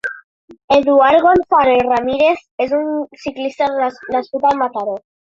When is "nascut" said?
4.15-4.49